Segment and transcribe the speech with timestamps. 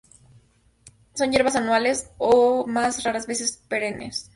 [1.13, 4.29] Son hierbas anuales o, más raras veces, perennes.